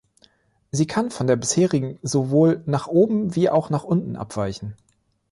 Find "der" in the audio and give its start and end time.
1.27-1.35